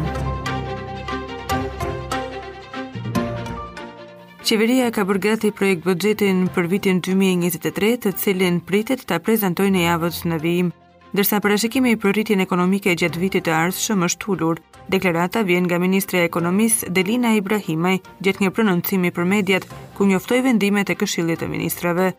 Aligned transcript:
Qeveria 4.49 4.88
ka 4.95 5.04
bërë 5.07 5.21
gati 5.25 5.52
projekt 5.54 5.84
buxhetin 5.86 6.45
për 6.55 6.70
vitin 6.71 7.02
2023, 7.05 7.89
të 8.05 8.13
cilin 8.23 8.61
pritet 8.66 9.04
ta 9.09 9.20
prezantojë 9.20 9.73
në 9.75 9.84
javën 9.84 10.21
në 10.32 10.39
vijim, 10.41 10.71
ndërsa 11.11 11.41
parashikimi 11.43 11.91
i 11.93 12.00
përritin 12.02 12.39
ekonomike 12.43 12.95
gjatë 12.97 13.21
vitit 13.21 13.47
të 13.49 13.54
ardhshëm 13.59 14.07
është 14.07 14.31
ulur. 14.36 14.63
Deklarata 14.89 15.43
vjen 15.45 15.67
nga 15.70 15.77
Ministre 15.77 16.23
e 16.23 16.29
ekonomisë 16.31 16.88
Delina 16.89 17.36
Ibrahimaj 17.38 17.97
gjatë 18.25 18.45
një 18.47 18.55
prononcimi 18.57 19.11
për 19.13 19.27
mediat 19.36 19.67
ku 19.97 20.07
njoftoi 20.09 20.41
vendimet 20.47 20.89
e 20.89 20.95
Këshillit 20.97 21.43
të 21.43 21.51
Ministrave. 21.54 22.13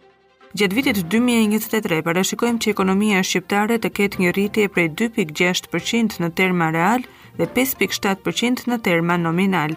Gjatë 0.58 0.74
vitit 0.74 0.96
2023, 1.14 2.00
parashikojmë 2.02 2.58
që 2.62 2.70
ekonomia 2.72 3.20
shqiptare 3.22 3.76
të 3.78 3.90
ketë 3.94 4.18
një 4.22 4.30
rritje 4.34 4.64
prej 4.74 4.88
2.6% 4.98 6.16
në 6.24 6.30
terma 6.40 6.72
real 6.74 7.04
dhe 7.38 7.46
5.7% 7.58 8.64
në 8.72 8.80
terma 8.82 9.14
nominal. 9.22 9.76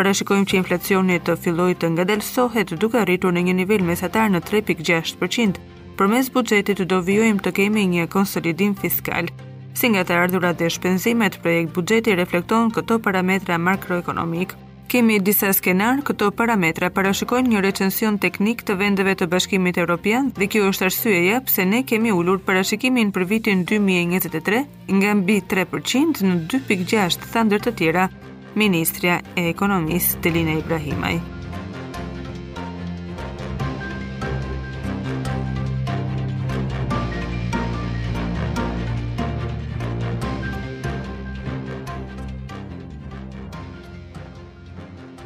Parashikojmë 0.00 0.48
që 0.48 0.56
inflacioni 0.62 1.20
të 1.28 1.36
filloj 1.44 1.74
të 1.84 1.92
ngadelsohet 1.98 2.72
duke 2.80 3.04
rritur 3.04 3.36
në 3.36 3.44
një 3.50 3.58
nivel 3.60 3.84
mesatar 3.84 4.32
në 4.32 4.40
3.6%, 4.48 5.60
për 6.00 6.10
mes 6.14 6.30
do 6.32 7.00
vjojmë 7.10 7.40
të 7.44 7.52
kemi 7.60 7.84
një 7.92 8.08
konsolidim 8.16 8.72
fiskal. 8.80 9.28
Si 9.74 9.92
nga 9.92 10.08
të 10.08 10.16
ardhurat 10.24 10.56
dhe 10.56 10.72
shpenzimet, 10.72 11.36
projekt 11.44 11.74
budgeti 11.76 12.16
reflekton 12.16 12.72
këto 12.72 12.98
parametra 13.02 13.58
makroekonomikë. 13.60 14.63
Kemi 14.88 15.18
disa 15.26 15.48
skenar, 15.56 16.02
këto 16.06 16.28
parametra 16.36 16.90
parashikojnë 16.94 17.48
një 17.54 17.60
recension 17.64 18.18
teknik 18.20 18.60
të 18.68 18.76
vendeve 18.82 19.14
të 19.20 19.28
bashkimit 19.32 19.78
Europian 19.80 20.28
dhe 20.36 20.48
kjo 20.52 20.68
është 20.72 20.86
arsyeja 20.90 21.40
pse 21.48 21.66
ne 21.70 21.80
kemi 21.88 22.12
ullur 22.12 22.42
parashikimin 22.50 23.12
për 23.16 23.26
vitin 23.32 23.64
2023 23.72 24.62
nga 25.00 25.14
mbi 25.22 25.40
3% 25.56 26.22
në 26.28 26.36
2.6 26.56 27.22
thandër 27.34 27.64
të 27.68 27.74
tjera, 27.80 28.08
Ministria 28.54 29.18
e 29.34 29.48
Ekonomisë 29.54 30.20
Delina 30.26 30.58
Ibrahimaj. 30.60 31.16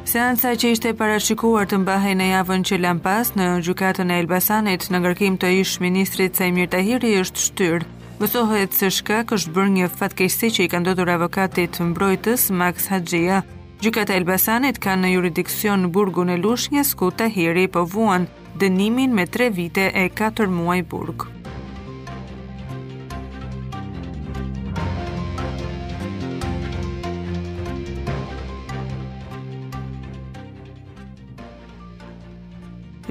Seansa 0.09 0.55
që 0.57 0.69
ishte 0.73 0.91
parashikuar 0.97 1.67
të 1.69 1.77
mbahej 1.83 2.15
në 2.17 2.27
javën 2.31 2.63
që 2.65 2.79
lan 2.81 2.97
pas 3.03 3.29
në 3.37 3.45
gjykatën 3.67 4.09
e 4.09 4.15
Elbasanit 4.23 4.87
në 4.89 5.01
ngarkim 5.03 5.35
të 5.41 5.51
ish 5.61 5.75
ministrit 5.83 6.33
Sejmir 6.39 6.65
Tahiri 6.73 7.11
është 7.21 7.43
shtyrë. 7.45 7.85
Mësohet 8.17 8.73
se 8.73 8.89
shkak 8.95 9.35
është 9.37 9.53
bërë 9.59 9.75
një 9.75 9.91
fatkeqësi 9.99 10.49
që 10.55 10.65
i 10.65 10.71
ka 10.73 10.81
ndodhur 10.81 11.13
avokatit 11.19 11.77
mbrojtës 11.91 12.47
Max 12.57 12.89
Haxhia. 12.89 13.43
Gjykata 13.85 14.17
e 14.17 14.21
Elbasanit 14.23 14.81
ka 14.87 14.97
në 14.97 15.13
juridiksion 15.13 15.85
burgun 15.93 16.33
e 16.33 16.39
Lushnjës 16.41 16.95
ku 16.99 17.11
Tahiri 17.13 17.67
po 17.77 17.85
vuan 17.93 18.25
dënimin 18.65 19.13
me 19.13 19.29
3 19.29 19.53
vite 19.61 19.91
e 19.93 20.07
4 20.17 20.49
muaj 20.49 20.81
burg. 20.89 21.29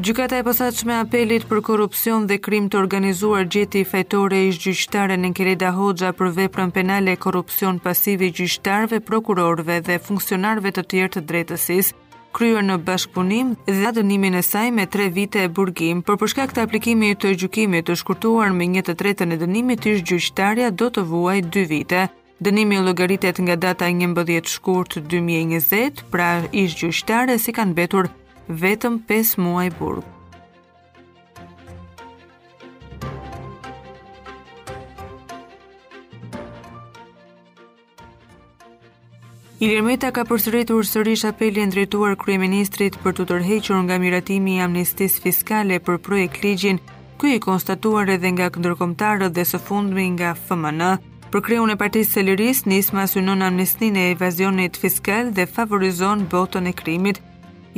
Gjykata 0.08 0.36
e 0.36 0.42
posaçme 0.42 0.92
e 0.96 1.00
apelit 1.04 1.42
për 1.48 1.58
korrupsion 1.66 2.22
dhe 2.30 2.38
krim 2.40 2.70
të 2.72 2.78
organizuar 2.80 3.42
gjeti 3.52 3.82
fajtore 3.84 4.38
ish 4.48 4.60
gjyqtare 4.64 5.18
në 5.20 5.30
Kereda 5.36 5.68
Hoxha 5.76 6.14
për 6.16 6.30
veprën 6.38 6.70
penale 6.72 7.12
korrupsion 7.24 7.76
pasiv 7.86 8.22
i 8.24 8.30
gjyqtarëve, 8.38 9.02
prokurorëve 9.04 9.74
dhe 9.88 9.98
funksionarëve 10.06 10.70
të 10.78 10.84
tjerë 10.90 11.12
të 11.16 11.20
drejtësisë, 11.28 11.92
kryer 12.38 12.64
në 12.68 12.78
bashkëpunim 12.88 13.50
dhe 13.68 13.90
dënimin 13.98 14.38
e 14.40 14.42
saj 14.50 14.64
me 14.78 14.86
3 14.96 15.08
vite 15.18 15.42
e 15.44 15.50
burgim, 15.58 16.00
për 16.08 16.24
shkak 16.32 16.54
të 16.56 16.62
aplikimit 16.64 17.20
të 17.26 17.34
gjykimit 17.42 17.90
të 17.90 17.96
shkurtuar 18.00 18.54
me 18.56 18.64
1 18.72 18.88
të 18.88 18.94
tretën 19.02 19.34
e 19.36 19.38
dënimit 19.44 19.90
ish 19.92 20.06
gjyqtarja 20.08 20.70
do 20.72 20.88
të 20.88 21.04
vuaj 21.12 21.42
2 21.58 21.68
vite. 21.74 22.06
Dënimi 22.48 22.80
llogaritet 22.88 23.36
nga 23.44 23.60
data 23.68 23.84
11 23.92 24.48
shkurt 24.56 25.02
2020, 25.12 26.06
pra 26.08 26.30
ish 26.64 26.80
gjyqtare 26.80 27.36
si 27.36 27.52
kanë 27.58 27.78
betur 27.82 28.08
vetëm 28.48 29.04
5 29.06 29.36
muaj 29.36 29.68
burg. 29.78 30.04
Ilir 39.60 39.82
Meta 39.82 40.10
ka 40.14 40.22
përsëritur 40.24 40.86
sërish 40.86 41.26
apelin 41.26 41.70
drejtuar 41.74 42.14
kryeministrit 42.16 42.94
për 43.02 43.12
të 43.18 43.24
tërhequr 43.30 43.80
nga 43.88 43.96
miratimi 43.98 44.54
i 44.56 44.60
amnistisë 44.62 45.20
fiskale 45.24 45.80
për 45.82 45.98
projekt 45.98 46.44
ligjin, 46.46 46.78
ku 47.18 47.26
i 47.26 47.42
konstatuar 47.42 48.06
edhe 48.14 48.30
nga 48.32 48.48
ndërkombëtarët 48.54 49.34
dhe 49.34 49.44
së 49.44 49.58
fundmi 49.60 50.06
nga 50.14 50.32
FMN, 50.38 50.94
për 51.32 51.40
krijuën 51.44 51.74
e 51.74 51.76
Partisë 51.76 52.12
së 52.14 52.22
Liris 52.30 52.64
nisma 52.66 53.04
synon 53.10 53.42
amnistinë 53.42 53.98
e 54.06 54.10
evazionit 54.14 54.76
fiskal 54.78 55.34
dhe 55.36 55.44
favorizon 55.50 56.24
botën 56.32 56.70
e 56.70 56.72
krimit, 56.72 57.18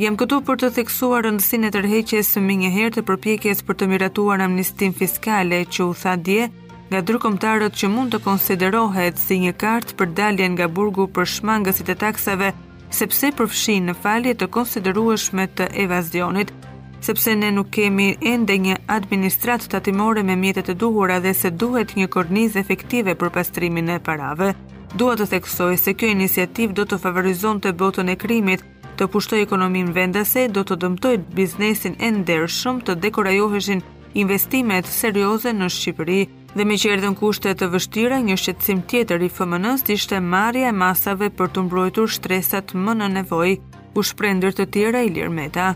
Jam 0.01 0.15
këtu 0.17 0.37
për 0.45 0.55
të 0.61 0.67
theksuar 0.75 1.21
rëndësinë 1.27 1.67
e 1.69 1.73
tërheqjes 1.75 2.29
së 2.33 2.41
më 2.41 2.53
njëherë 2.59 2.93
të 2.95 3.01
përpjekjes 3.09 3.59
për 3.65 3.75
të 3.81 3.87
miratuar 3.91 4.41
amnistin 4.41 4.95
fiskale 4.97 5.59
që 5.77 5.85
u 5.85 5.91
tha 6.01 6.15
dje 6.27 6.47
nga 6.93 7.01
dërkomtarët 7.09 7.75
që 7.81 7.89
mund 7.93 8.15
të 8.15 8.19
konsiderohet 8.25 9.21
si 9.21 9.37
një 9.43 9.51
kartë 9.63 9.95
për 9.99 10.09
daljen 10.19 10.55
nga 10.57 10.65
burgu 10.79 11.05
për 11.17 11.29
shmangësit 11.35 11.93
e 11.93 11.97
taksave, 12.05 12.49
sepse 13.01 13.29
përfshin 13.37 13.91
në 13.91 13.95
falje 14.07 14.33
të 14.41 14.49
konsiderueshme 14.57 15.45
të 15.61 15.69
evazionit, 15.85 16.49
sepse 17.09 17.37
ne 17.43 17.53
nuk 17.59 17.69
kemi 17.77 18.09
ende 18.33 18.57
një 18.65 18.79
administrat 18.97 19.69
tatimore 19.75 20.25
me 20.31 20.39
mjetet 20.47 20.73
e 20.73 20.77
duhura 20.85 21.21
dhe 21.27 21.35
se 21.43 21.53
duhet 21.65 21.93
një 22.01 22.09
kornizë 22.17 22.63
efektive 22.65 23.13
për 23.21 23.35
pastrimin 23.37 23.93
e 23.93 24.01
parave. 24.09 24.55
Dua 24.97 25.13
të 25.15 25.29
theksoj 25.37 25.77
se 25.85 25.93
kjo 25.93 26.09
iniciativë 26.17 26.73
do 26.81 26.89
të 26.89 27.03
favorizon 27.05 27.61
të 27.63 27.77
botën 27.85 28.09
e 28.09 28.17
krimit 28.25 28.65
të 29.01 29.07
pushtoj 29.09 29.39
ekonomin 29.41 29.87
vendase, 29.95 30.43
do 30.55 30.61
të 30.61 30.75
dëmtoj 30.83 31.15
biznesin 31.37 31.95
e 32.05 32.11
ndershëm 32.13 32.83
të 32.85 32.95
dekorajoheshin 33.05 33.81
investimet 34.21 34.85
serioze 34.91 35.49
në 35.57 35.69
Shqipëri 35.73 36.19
dhe 36.51 36.65
me 36.67 36.77
që 36.77 36.91
erdhën 36.95 37.17
kushtet 37.17 37.57
të 37.63 37.71
vështira 37.73 38.19
një 38.27 38.37
shqetsim 38.37 38.83
tjetër 38.93 39.25
i 39.25 39.31
fëmënës 39.37 39.87
ishte 39.97 40.19
marja 40.33 40.69
e 40.69 40.77
masave 40.83 41.31
për 41.39 41.49
të 41.55 41.65
mbrojtur 41.65 42.13
shtresat 42.19 42.75
më 42.83 42.97
në 43.01 43.09
nevoj 43.17 43.53
u 43.97 44.03
shprendër 44.11 44.59
të 44.59 44.67
tjera 44.75 45.01
i 45.07 45.13
lirë 45.17 45.33
meta. 45.39 45.71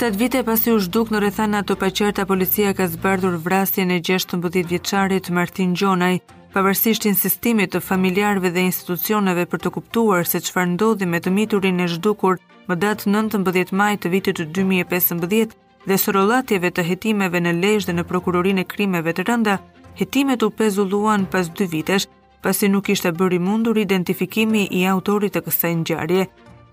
7 0.00 0.14
vite 0.18 0.38
pasi 0.46 0.70
u 0.72 0.78
zhduk 0.78 1.08
në 1.10 1.18
rrethana 1.24 1.60
të 1.66 1.74
paqerta 1.80 2.22
policia 2.26 2.70
ka 2.80 2.84
zbardhur 2.86 3.34
vrasjen 3.42 3.90
e 3.90 3.96
16 4.08 4.62
vjeçarit 4.70 5.26
Martin 5.34 5.72
Gjonaj, 5.74 6.20
pavarësisht 6.54 7.08
insistimit 7.10 7.72
të 7.74 7.80
familjarëve 7.82 8.52
dhe 8.54 8.62
institucioneve 8.68 9.46
për 9.50 9.64
të 9.64 9.72
kuptuar 9.74 10.28
se 10.30 10.38
çfarë 10.46 10.76
ndodhi 10.76 11.06
me 11.10 11.18
të 11.18 11.32
miturin 11.40 11.80
e 11.82 11.88
zhdukur 11.90 12.38
më 12.70 12.78
datë 12.84 13.10
19 13.10 13.74
maj 13.80 13.90
të 13.98 14.12
vitit 14.14 14.38
të 14.38 14.46
2015 14.54 15.32
dhe 15.88 15.98
sorollatjeve 16.04 16.70
të 16.76 16.86
hetimeve 16.92 17.42
në 17.42 17.56
Lezhë 17.60 17.90
dhe 17.90 17.98
në 17.98 18.06
prokurorinë 18.12 18.62
e 18.66 18.70
krimeve 18.76 19.16
të 19.18 19.26
rënda, 19.32 19.58
hetimet 19.98 20.42
u 20.46 20.50
pezulluan 20.60 21.26
pas 21.34 21.50
2 21.58 21.66
vitesh, 21.74 22.06
pasi 22.46 22.70
nuk 22.70 22.88
ishte 22.94 23.10
bërë 23.18 23.42
mundur 23.50 23.78
identifikimi 23.82 24.68
i 24.78 24.86
autorit 24.94 25.34
të 25.34 25.48
kësaj 25.50 25.74
ngjarje. 25.82 26.28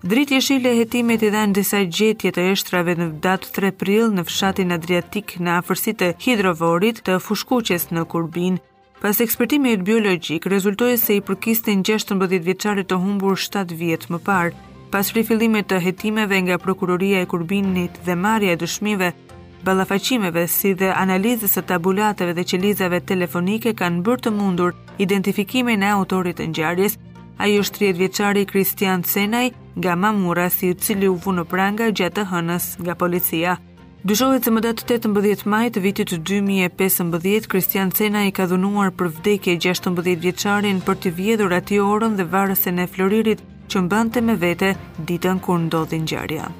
Drit 0.06 0.30
jeshile 0.30 0.70
hetimet 0.80 1.22
i 1.26 1.30
dhe 1.34 1.40
në 1.50 1.54
disa 1.56 1.78
gjetje 1.96 2.30
të 2.36 2.42
eshtrave 2.52 2.92
në 2.94 3.06
datë 3.24 3.48
3 3.56 3.70
prill 3.80 4.12
në 4.14 4.22
fshatin 4.28 4.70
Adriatik 4.76 5.32
në 5.42 5.56
afërsit 5.62 5.96
të 5.98 6.10
hidrovorit 6.22 7.00
të 7.08 7.16
fushkuqes 7.28 7.88
në 7.96 8.04
Kurbin. 8.12 8.60
Pas 9.02 9.18
ekspertimit 9.24 9.82
biologjik, 9.88 10.46
rezultoj 10.52 10.92
se 11.02 11.16
i 11.18 11.24
përkistin 11.28 11.82
16 11.88 12.38
vjeqarit 12.46 12.86
të 12.92 13.00
humbur 13.02 13.34
7 13.46 13.74
vjetë 13.82 14.12
më 14.14 14.20
parë. 14.28 14.54
Pas 14.94 15.10
rifilimit 15.18 15.66
të 15.72 15.80
hetimeve 15.88 16.38
nga 16.46 16.60
Prokuroria 16.62 17.24
e 17.24 17.26
Kurbinit 17.26 17.98
dhe 18.06 18.14
marja 18.14 18.54
e 18.54 18.60
dëshmive, 18.62 19.10
balafacimeve 19.66 20.46
si 20.46 20.70
dhe 20.78 20.92
analizës 21.02 21.58
së 21.58 21.66
tabulateve 21.72 22.36
dhe 22.38 22.46
qelizave 22.52 23.02
telefonike 23.10 23.74
kanë 23.82 24.02
bërë 24.06 24.28
të 24.28 24.36
mundur 24.38 24.78
identifikimin 25.02 25.82
e 25.82 25.90
autorit 25.98 26.38
të 26.38 26.46
ngjarjes. 26.54 26.98
Ai 27.42 27.56
është 27.60 27.80
30 27.88 28.02
vjeçari 28.06 28.50
Kristian 28.52 29.02
Senaj, 29.04 29.48
nga 29.78 29.96
mamura 29.96 30.48
si 30.50 30.72
cili 30.80 31.08
u 31.12 31.16
vunë 31.22 31.44
pranga 31.50 31.90
gjatë 31.98 32.24
hënës 32.30 32.66
nga 32.82 32.94
policia. 33.02 33.56
Dyshohet 34.08 34.44
se 34.46 34.52
më 34.54 34.62
datë 34.66 34.84
18 35.00 35.48
maj 35.52 35.64
të 35.74 35.82
vitit 35.84 36.10
2015, 36.30 37.48
Kristian 37.50 37.90
Cena 37.90 38.24
i 38.28 38.32
ka 38.38 38.46
dhunuar 38.50 38.92
për 38.98 39.10
vdekje 39.18 39.56
16 39.68 40.14
vjeqarin 40.24 40.80
për 40.86 41.00
të 41.04 41.12
vjedhur 41.18 41.56
ati 41.60 41.80
orën 41.90 42.14
dhe 42.18 42.28
varëse 42.36 42.70
në 42.78 42.86
floririt 42.94 43.42
që 43.70 43.82
mbante 43.86 44.22
me 44.22 44.38
vete 44.44 44.76
ditën 45.10 45.42
kur 45.42 45.58
ndodhin 45.66 46.06
gjarja. 46.06 46.52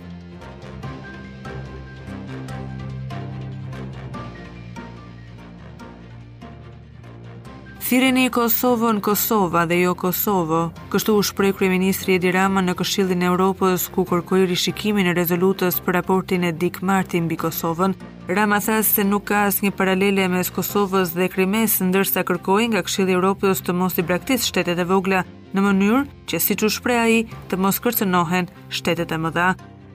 Thireni 7.86 8.26
Kosovo 8.34 8.88
në 8.90 8.98
Kosova 9.06 9.60
dhe 9.70 9.76
jo 9.78 9.92
Kosovo, 9.94 10.64
kështu 10.90 11.12
u 11.14 11.22
shprej 11.22 11.52
Kryeministri 11.54 12.16
Ministri 12.16 12.16
Edi 12.18 12.32
Rama 12.34 12.58
në 12.66 12.72
këshillin 12.80 13.20
e 13.22 13.28
Europës 13.30 13.84
ku 13.94 14.02
kërkoj 14.10 14.40
rishikimin 14.50 15.06
e 15.06 15.14
rezolutës 15.14 15.78
për 15.86 15.94
raportin 15.94 16.48
e 16.48 16.50
Dik 16.50 16.80
Martin 16.82 17.28
bi 17.30 17.38
Kosovën. 17.38 17.94
Rama 18.26 18.58
thasë 18.58 18.82
se 18.90 19.06
nuk 19.06 19.28
ka 19.30 19.44
as 19.52 19.60
një 19.62 19.70
paralele 19.78 20.26
me 20.34 20.42
së 20.42 20.56
Kosovës 20.58 21.14
dhe 21.14 21.30
krimes, 21.30 21.78
ndërsa 21.86 22.26
kërkoj 22.26 22.66
nga 22.72 22.82
këshillin 22.88 23.14
e 23.14 23.18
Europës 23.20 23.62
të 23.62 23.78
mos 23.78 24.00
i 24.02 24.06
braktis 24.10 24.50
shtetet 24.50 24.82
e 24.82 24.88
vogla 24.90 25.22
në 25.54 25.66
mënyrë 25.68 26.02
që 26.26 26.42
si 26.42 26.58
që 26.64 26.74
shprej 26.80 26.98
a 27.04 27.06
i 27.06 27.22
të 27.52 27.62
mos 27.62 27.78
kërcenohen 27.86 28.50
shtetet 28.80 29.14
e 29.14 29.22
mëdha. 29.28 29.52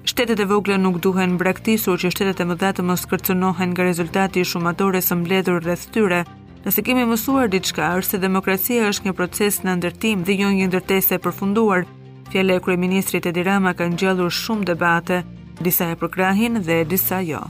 Shtetet 0.07 0.39
e 0.41 0.47
vogla 0.49 0.79
nuk 0.81 1.03
duhen 1.03 1.35
braktisur 1.37 1.99
që 2.01 2.09
shtetet 2.15 2.39
e 2.39 2.53
mëdha 2.53 2.71
të 2.79 2.87
mos 2.87 3.03
kërcenohen 3.11 3.75
nga 3.75 3.83
rezultati 3.91 4.47
së 4.47 4.61
mbledhur 4.63 5.59
rreth 5.59 5.91
tyre, 5.91 6.23
Nëse 6.61 6.83
kemi 6.85 7.07
mësuar 7.09 7.49
diçka 7.49 7.87
është 7.97 8.13
se 8.13 8.17
demokracia 8.21 8.89
është 8.91 9.07
një 9.07 9.13
proces 9.17 9.55
në 9.65 9.73
ndërtim 9.79 10.21
dhe 10.27 10.35
jo 10.43 10.49
një 10.53 10.67
ndërtesë 10.69 11.17
e 11.17 11.21
përfunduar. 11.23 11.87
Fjala 12.29 12.59
e 12.59 12.61
kryeministrit 12.61 13.25
Edi 13.31 13.41
Rama 13.47 13.73
ka 13.73 13.87
ngjallur 13.89 14.29
shumë 14.29 14.69
debate, 14.69 15.23
disa 15.61 15.89
e 15.89 15.97
përkrahin 15.97 16.61
dhe 16.61 16.83
disa 16.85 17.23
jo. 17.25 17.41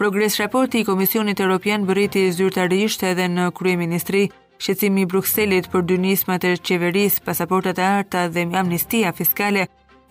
Progres 0.00 0.36
raporti 0.40 0.80
i 0.80 0.84
Komisionit 0.88 1.40
Europian 1.44 1.82
bëriti 1.88 2.22
zyrtarisht 2.32 3.02
edhe 3.04 3.26
në 3.28 3.50
Kryeministri, 3.52 4.30
shqecimi 4.60 5.06
i 5.06 5.06
Brukselit 5.08 5.68
për 5.72 5.84
dy 5.88 5.94
nismat 6.04 6.44
e 6.44 6.50
qeveris, 6.62 7.14
pasaportat 7.24 7.78
e 7.80 7.84
arta 7.88 8.26
dhe 8.28 8.42
amnistia 8.60 9.12
fiskale, 9.16 9.62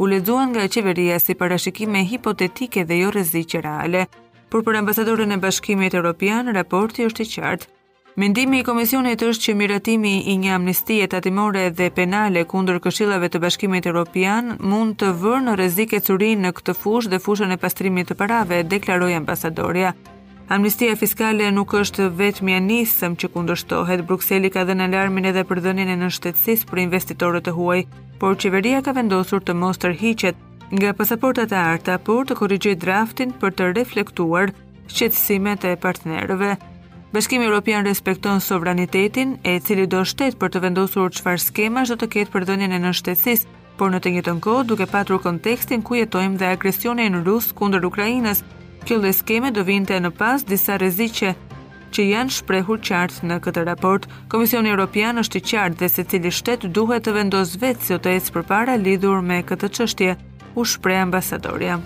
u 0.02 0.08
ledzuan 0.10 0.50
nga 0.56 0.64
qeveria 0.68 1.20
si 1.22 1.36
parashikime 1.38 2.02
hipotetike 2.10 2.84
dhe 2.86 2.98
jo 3.04 3.12
rezi 3.12 3.46
reale. 3.62 4.08
Por 4.50 4.64
për 4.64 4.80
ambasadorën 4.82 5.34
e 5.34 5.38
bashkimit 5.38 5.94
e 5.94 5.98
Europian, 5.98 6.48
raporti 6.58 7.06
është 7.06 7.22
i 7.22 7.28
qartë. 7.36 7.68
Mendimi 8.18 8.60
i 8.60 8.64
komisionit 8.64 9.22
është 9.22 9.44
që 9.46 9.54
miratimi 9.56 10.16
i 10.32 10.34
një 10.42 10.56
amnistie 10.56 11.08
tatimore 11.08 11.70
dhe 11.70 11.92
penale 11.96 12.42
kundër 12.44 12.80
këshillave 12.84 13.30
të 13.30 13.40
Bashkimit 13.40 13.86
Evropian 13.88 14.58
mund 14.60 14.98
të 15.00 15.14
vërë 15.22 15.46
në 15.46 15.54
rrezik 15.56 15.94
e 15.94 16.02
në 16.44 16.52
këtë 16.58 16.74
fushë 16.82 17.10
dhe 17.10 17.20
fushën 17.22 17.52
e 17.52 17.58
pastrimit 17.58 18.10
të 18.10 18.16
parave, 18.18 18.64
deklaroi 18.64 19.14
ambasadorja. 19.14 19.94
Amnistia 20.50 20.96
fiskale 20.98 21.52
nuk 21.54 21.76
është 21.78 22.08
vetëm 22.18 22.50
nisëm 22.66 23.14
që 23.22 23.28
kundështohet, 23.36 24.02
Brukseli 24.10 24.50
ka 24.50 24.64
dhënë 24.66 24.88
alarmin 24.88 25.28
edhe 25.30 25.44
për 25.46 25.60
dhënien 25.66 25.92
e 25.94 25.98
nënshtetësisë 26.02 26.66
për 26.72 26.82
investitorët 26.88 27.50
e 27.52 27.54
huaj, 27.54 27.84
por 28.18 28.34
qeveria 28.42 28.80
ka 28.82 28.96
vendosur 28.98 29.46
të 29.46 29.54
mos 29.54 29.78
tërhiqet 29.84 30.36
nga 30.74 30.96
pasaportat 30.98 31.54
e 31.54 31.60
arta 31.60 32.00
por 32.02 32.26
të 32.26 32.40
korrigjuar 32.42 32.80
draftin 32.82 33.30
për 33.44 33.54
të 33.60 33.68
reflektuar 33.78 34.50
shqetësimet 34.90 35.70
e 35.70 35.78
partnerëve. 35.86 36.54
Bashkimi 37.14 37.46
Evropian 37.46 37.86
respekton 37.86 38.42
sovranitetin 38.42 39.38
e 39.54 39.60
cili 39.62 39.86
do 39.86 40.02
shtet 40.02 40.42
për 40.42 40.56
të 40.56 40.66
vendosur 40.66 41.14
çfarë 41.20 41.46
skemash 41.46 41.94
do 41.94 42.00
të 42.02 42.10
ketë 42.18 42.34
për 42.34 42.50
dhënien 42.50 42.74
e 42.74 42.82
nënshtetësisë, 42.88 43.52
por 43.78 43.94
në 43.94 44.02
të 44.02 44.16
njëjtën 44.18 44.40
kohë 44.50 44.66
duke 44.74 44.86
patur 44.96 45.22
kontekstin 45.30 45.86
ku 45.86 46.02
jetojmë 46.02 46.40
dhe 46.42 46.56
agresionin 46.58 47.22
rus 47.26 47.54
kundër 47.54 47.86
Ukrainës, 47.86 48.42
Kjo 48.86 48.98
lloj 49.04 49.14
skeme 49.14 49.52
do 49.52 49.64
vinte 49.68 49.98
në 50.00 50.12
pas 50.16 50.44
disa 50.48 50.78
rreziqe 50.80 51.34
që 51.96 52.06
janë 52.06 52.36
shprehur 52.38 52.80
qartë 52.88 53.28
në 53.30 53.40
këtë 53.44 53.66
raport. 53.68 54.08
Komisioni 54.32 54.72
Europian 54.72 55.20
është 55.24 55.42
i 55.42 55.46
qartë 55.52 55.82
dhe 55.84 55.92
se 55.92 56.08
cili 56.12 56.32
shtetë 56.32 56.72
duhet 56.78 57.08
të 57.08 57.16
vendos 57.20 57.58
vetë 57.64 57.84
si 57.90 57.98
o 57.98 58.00
të 58.06 58.16
ecë 58.22 58.36
për 58.38 58.48
para 58.54 58.78
lidhur 58.88 59.22
me 59.32 59.42
këtë 59.52 59.74
qështje, 59.80 60.16
u 60.56 60.66
shpre 60.76 61.00
ambasadorja. 61.02 61.80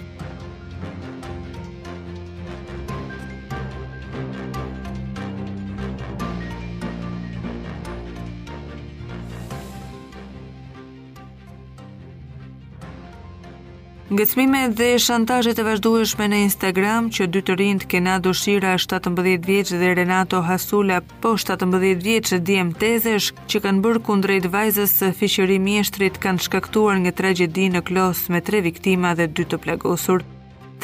Ngecmime 14.13 14.59
dhe 14.77 14.91
shantajet 15.01 15.57
e 15.57 15.63
vazhdueshme 15.65 16.27
në 16.29 16.37
Instagram 16.45 17.05
që 17.17 17.25
dy 17.33 17.39
të 17.45 17.53
rindë 17.59 17.85
Kena 17.89 18.15
Dushira 18.21 18.75
17 18.77 19.39
vjeç 19.47 19.71
dhe 19.79 19.87
Renato 19.99 20.41
Hasula 20.45 20.99
po 21.23 21.31
17 21.43 21.95
vjeç 22.05 22.29
djem 22.49 22.67
tezesh 22.83 23.31
që 23.49 23.61
kanë 23.63 23.79
bërë 23.87 24.01
kundrejt 24.05 24.43
vajzës 24.53 24.91
së 24.99 25.09
fishëri 25.21 25.57
mjeshtrit 25.67 26.19
kanë 26.21 26.45
shkaktuar 26.45 26.99
një 27.07 27.13
tragjedi 27.21 27.65
në 27.73 27.81
klos 27.89 28.21
me 28.35 28.41
tre 28.49 28.61
viktima 28.67 29.15
dhe 29.17 29.25
dy 29.33 29.47
të 29.49 29.57
plagosur. 29.65 30.21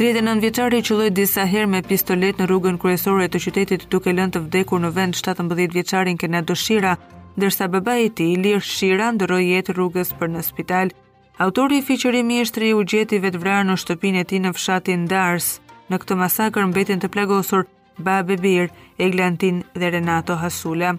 39 0.02 0.42
vjeçari 0.48 0.80
qelloi 0.90 1.12
disa 1.22 1.46
herë 1.54 1.68
me 1.76 1.84
pistolet 1.92 2.42
në 2.42 2.48
rrugën 2.50 2.80
kryesore 2.82 3.28
të 3.30 3.44
qytetit 3.46 3.86
duke 3.94 4.16
lënë 4.18 4.34
të 4.34 4.42
vdekur 4.48 4.82
në 4.82 4.92
vend 4.98 5.20
17 5.22 5.78
vjeçarin 5.78 6.18
Kena 6.18 6.42
Dushira, 6.42 6.96
ndërsa 7.38 7.70
babai 7.78 8.00
i 8.08 8.10
tij 8.10 8.34
Ilir 8.40 8.66
Shira 8.72 9.12
ndroi 9.20 9.52
jetë 9.54 9.78
rrugës 9.78 10.16
për 10.18 10.34
në 10.34 10.44
spital. 10.50 10.96
Autori 11.40 11.78
i 11.78 11.82
fiqërimi 11.88 12.42
është 12.44 12.70
u 12.76 12.82
gjeti 12.84 13.18
vetvrar 13.24 13.62
në 13.64 13.78
shtëpinë 13.80 14.20
e 14.22 14.24
tij 14.28 14.40
në 14.44 14.50
fshatin 14.58 15.06
Dars. 15.08 15.46
Në 15.88 16.00
këtë 16.04 16.18
masakër 16.20 16.66
mbetin 16.68 17.00
të 17.00 17.08
plagosur 17.14 17.62
Babe 17.98 18.36
Bir, 18.44 18.66
Eglantin 19.00 19.62
dhe 19.74 19.92
Renato 19.96 20.36
Hasula. 20.42 20.98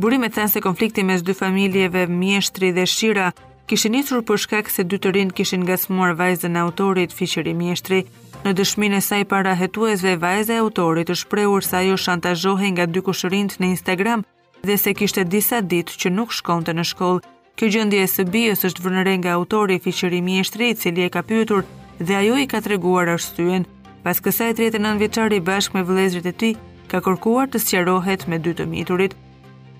Burimet 0.00 0.32
thanë 0.32 0.54
se 0.54 0.62
konflikti 0.64 1.04
mes 1.04 1.20
dy 1.28 1.36
familjeve 1.36 2.06
Mjeshtri 2.08 2.72
dhe 2.72 2.86
Shira 2.88 3.28
kishin 3.68 3.92
nisur 3.98 4.24
për 4.24 4.40
shkak 4.46 4.72
se 4.72 4.86
dy 4.88 4.96
të 4.96 5.12
rinë 5.18 5.36
kishin 5.36 5.68
smuar 5.84 6.16
vajzën 6.20 6.56
e 6.56 6.64
autorit 6.64 7.12
Fiqëri 7.12 7.52
Mjeshtri. 7.60 8.00
Në 8.48 8.56
dëshminë 8.56 8.96
e 8.96 9.00
saj 9.10 9.24
para 9.34 9.52
hetuesve 9.60 10.16
vajza 10.24 10.54
e 10.56 10.62
autorit 10.64 11.10
është 11.12 11.26
shprehur 11.26 11.62
se 11.68 11.76
ajo 11.84 11.96
shantazhohej 12.00 12.70
nga 12.78 12.86
dy 12.88 13.00
kushërind 13.04 13.52
në 13.60 13.66
Instagram 13.76 14.24
dhe 14.66 14.76
se 14.80 14.94
kishte 14.96 15.24
disa 15.28 15.60
ditë 15.60 15.96
që 16.00 16.16
nuk 16.16 16.32
shkonte 16.32 16.72
në 16.72 16.84
shkollë. 16.94 17.22
Kjo 17.56 17.68
gjendje 17.72 18.00
e 18.04 18.08
së 18.12 18.24
bijës 18.32 18.64
është 18.68 18.82
vënë 18.84 19.02
re 19.06 19.12
nga 19.16 19.30
autori 19.34 19.76
i 19.78 19.80
fiqërimit 19.80 20.26
mjeshtri, 20.26 20.66
i 20.70 20.74
cili 20.76 21.04
e 21.06 21.12
ka 21.12 21.22
pyetur 21.24 21.62
dhe 21.98 22.14
ajo 22.18 22.34
i 22.38 22.44
ka 22.46 22.60
treguar 22.60 23.08
arsyen. 23.14 23.64
pas 24.04 24.18
kësaj 24.22 24.52
39 24.58 24.98
vjeçari 25.00 25.38
bashkë 25.40 25.74
me 25.76 25.82
vëllezërit 25.88 26.26
e 26.26 26.32
tij 26.40 26.52
ka 26.88 26.98
kërkuar 27.06 27.46
të 27.50 27.58
sqarohet 27.64 28.26
me 28.30 28.38
dy 28.38 28.52
të 28.54 28.66
miturit. 28.70 29.16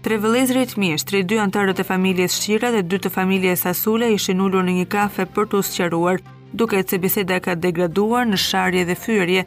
Tre 0.03 0.17
vëllezëri 0.19 0.65
të 0.73 1.05
tre 1.07 1.21
dy 1.23 1.37
anëtarët 1.45 1.79
e 1.81 1.85
familjes 1.87 2.39
Shira 2.43 2.71
dhe 2.75 2.83
dy 2.83 2.99
të 2.99 3.11
familjes 3.19 3.63
Asule 3.71 4.09
ishin 4.17 4.41
ulur 4.43 4.65
në 4.67 4.73
një 4.81 4.87
kafe 4.97 5.27
për 5.35 5.47
të 5.53 5.63
sqaruar, 5.69 6.19
duke 6.53 6.83
se 6.89 6.99
biseda 6.99 7.39
ka 7.41 7.55
degraduar 7.55 8.25
në 8.27 8.39
sharje 8.49 8.85
dhe 8.89 8.95
fyerje. 9.05 9.45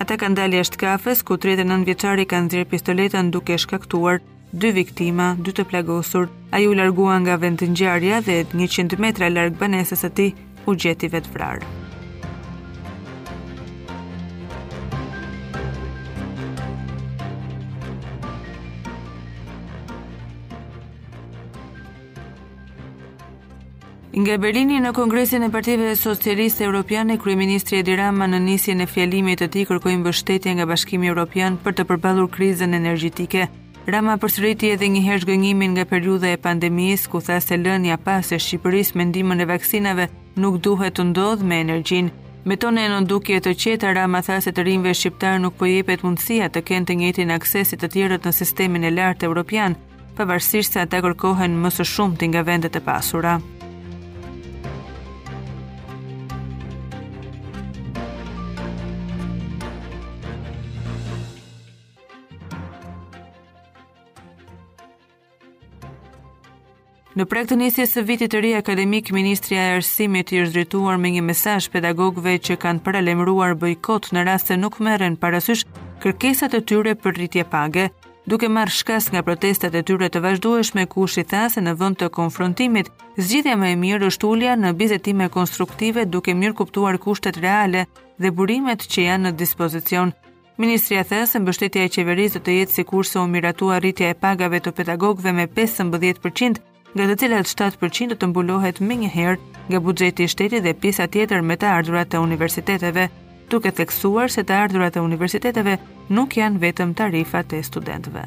Ata 0.00 0.14
kanë 0.20 0.36
dalë 0.38 0.56
jashtë 0.60 0.76
kafes 0.84 1.22
ku 1.26 1.36
39 1.42 1.84
vjeçari 1.90 2.24
ka 2.30 2.38
nxjerr 2.44 2.70
pistoletën 2.72 3.30
duke 3.34 3.58
shkaktuar 3.58 4.20
dy 4.52 4.72
viktima, 4.74 5.34
dy 5.38 5.52
të 5.54 5.64
plagosur. 5.70 6.30
Ai 6.50 6.64
u 6.66 6.74
largua 6.74 7.18
nga 7.22 7.38
vend 7.40 7.60
të 7.62 7.70
ngjarja 7.74 8.20
dhe 8.26 8.40
100 8.52 8.98
metra 8.98 9.28
larg 9.30 9.58
banesës 9.60 10.02
së 10.04 10.12
tij 10.14 10.32
u 10.66 10.74
gjeti 10.74 11.08
vetë 11.10 11.34
vrarë. 11.34 11.68
Nga 24.20 24.36
Berlini 24.42 24.80
në 24.82 24.90
Kongresin 24.92 25.46
e 25.46 25.52
Partive 25.54 25.94
Socialiste 25.96 26.64
Europiane, 26.66 27.14
Kryeministri 27.16 27.78
Edi 27.80 27.94
Rama 27.96 28.26
në 28.28 28.40
nisjen 28.42 28.82
e 28.82 28.86
fjalimit 28.90 29.40
të 29.40 29.48
tij 29.54 29.64
kërkoi 29.70 29.94
mbështetje 30.02 30.52
nga 30.58 30.66
Bashkimi 30.68 31.08
Evropian 31.08 31.56
për 31.62 31.78
të 31.78 31.86
përballur 31.88 32.28
krizën 32.34 32.76
energjetike. 32.76 33.46
Rama 33.90 34.14
përsëriti 34.22 34.68
edhe 34.70 34.86
një 34.92 35.00
herë 35.02 35.22
zgjënimin 35.24 35.72
nga 35.74 35.82
periudha 35.92 36.28
e 36.30 36.38
pandemisë 36.44 37.10
ku 37.10 37.18
tha 37.26 37.38
se 37.42 37.56
lënia 37.58 37.96
pas 38.04 38.28
e 38.30 38.38
Shqipërisë 38.44 38.94
me 39.00 39.06
ndihmën 39.08 39.42
e 39.42 39.46
vaksinave 39.50 40.04
nuk 40.42 40.60
duhet 40.64 40.94
të 41.00 41.08
ndodhë 41.10 41.48
me 41.50 41.58
energjinë. 41.64 42.12
Me 42.46 42.58
tonë 42.62 42.84
e 42.84 42.90
në 42.92 43.00
ndukje 43.08 43.40
të 43.42 43.56
qeta, 43.64 43.90
Rama 43.98 44.22
tha 44.22 44.38
se 44.46 44.54
të 44.54 44.66
rinve 44.68 44.94
shqiptar 44.94 45.42
nuk 45.42 45.58
po 45.58 45.66
jepet 45.72 46.04
mundësia 46.06 46.46
të 46.52 46.62
kenë 46.70 46.88
të 46.92 46.98
njëtin 47.02 47.34
aksesit 47.40 47.82
të 47.82 47.90
tjerët 47.96 48.26
në 48.30 48.34
sistemin 48.40 48.86
e 48.86 48.94
lartë 48.96 49.26
europian, 49.28 49.74
pavarësisht 50.18 50.76
se 50.78 50.84
ata 50.86 51.02
kërkohen 51.06 51.58
më 51.64 51.74
së 51.80 51.90
shumë 51.96 52.20
të 52.22 52.30
nga 52.30 52.46
vendet 52.50 52.78
e 52.78 52.84
pasura. 52.90 53.40
Në 67.18 67.24
prek 67.26 67.48
të 67.50 67.56
njësje 67.58 67.84
së 67.90 68.02
vitit 68.06 68.30
të 68.30 68.40
ri 68.44 68.50
akademik, 68.54 69.08
Ministria 69.10 69.62
e 69.62 69.72
Arsimit 69.80 70.30
i 70.30 70.38
është 70.44 70.52
drituar 70.54 70.98
me 71.02 71.10
një 71.10 71.24
mesaj 71.26 71.64
pedagogve 71.72 72.36
që 72.38 72.54
kanë 72.62 72.84
prelemruar 72.86 73.56
bëjkot 73.58 74.12
në 74.14 74.22
rast 74.28 74.52
se 74.52 74.56
nuk 74.56 74.76
meren 74.78 75.16
parasysh 75.18 75.64
kërkesat 76.04 76.54
e 76.54 76.60
tyre 76.62 76.94
për 76.94 77.16
rritje 77.18 77.42
page, 77.50 77.88
duke 78.30 78.46
marrë 78.46 78.76
shkas 78.76 79.10
nga 79.10 79.24
protestat 79.26 79.74
e 79.74 79.82
tyre 79.82 80.06
të 80.08 80.22
vazhdueshme 80.26 80.86
ku 80.94 81.08
shi 81.10 81.26
thase 81.26 81.58
në 81.66 81.74
vënd 81.82 81.98
të 82.04 82.10
konfrontimit, 82.20 82.92
zgjidhja 83.18 83.58
më 83.58 83.72
e 83.74 83.80
mirë 83.82 84.12
është 84.12 84.30
ullja 84.30 84.54
në 84.62 84.72
bizetime 84.78 85.26
konstruktive 85.34 86.06
duke 86.06 86.30
mirë 86.38 86.58
kuptuar 86.62 87.00
kushtet 87.02 87.42
reale 87.42 87.88
dhe 88.22 88.30
burimet 88.30 88.86
që 88.86 89.08
janë 89.10 89.24
në 89.32 89.36
dispozicion. 89.42 90.14
Ministria 90.62 91.02
thënë 91.02 91.26
se 91.34 91.38
mbështetja 91.42 91.88
e 91.88 91.90
qeverisë 91.98 92.38
do 92.38 92.46
të 92.46 92.58
jetë 92.60 92.84
kurse 92.92 93.18
u 93.18 93.26
miratua 93.26 93.80
rritja 93.82 94.12
e 94.12 94.14
pagave 94.26 94.60
të 94.62 94.76
pedagogëve 94.78 95.32
me 95.40 95.46
15% 95.58 96.68
nga 96.96 97.06
të 97.06 97.16
cilat 97.22 97.46
7% 97.50 98.10
të 98.10 98.16
të 98.18 98.28
mbulohet 98.30 98.80
me 98.82 98.96
njëherë 98.98 99.38
nga 99.70 99.80
budjeti 99.84 100.24
i 100.24 100.28
shtetit 100.32 100.64
dhe 100.64 100.72
pisa 100.74 101.06
tjetër 101.06 101.42
me 101.46 101.54
të 101.56 101.68
ardhurat 101.76 102.10
të 102.10 102.18
universiteteve, 102.22 103.08
tuk 103.48 103.66
e 103.66 103.74
theksuar 103.78 104.30
se 104.30 104.42
të 104.42 104.56
ardhurat 104.64 104.96
të 104.96 105.04
universiteteve 105.04 105.78
nuk 106.10 106.34
janë 106.40 106.60
vetëm 106.64 106.94
tarifat 106.98 107.52
e 107.54 107.62
studentve. 107.62 108.26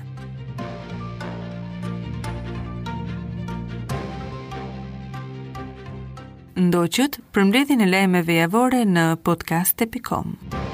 Ndoqët, 6.64 7.18
përmledhin 7.34 7.82
e 7.82 7.88
lejme 7.90 8.22
vejavore 8.24 8.84
në 8.88 9.08
podcast.com. 9.26 10.73